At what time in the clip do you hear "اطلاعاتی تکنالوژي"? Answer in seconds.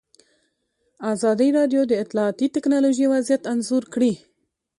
2.03-3.05